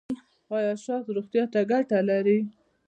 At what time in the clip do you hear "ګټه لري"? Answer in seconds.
1.71-2.37